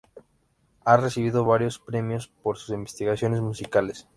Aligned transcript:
Ha 0.83 0.97
recibido 0.97 1.45
varios 1.45 1.77
premios 1.77 2.27
por 2.41 2.57
sus 2.57 2.71
investigaciones 2.73 3.39
musicales. 3.41 4.07